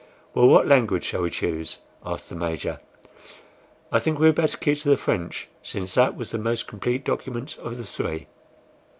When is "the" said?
2.29-2.35, 4.89-4.97, 6.31-6.39, 7.77-7.85